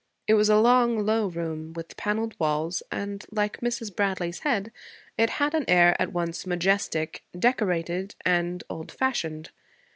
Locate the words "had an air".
5.37-5.95